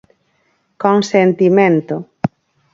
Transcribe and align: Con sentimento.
Con 0.81 0.97
sentimento. 1.11 1.95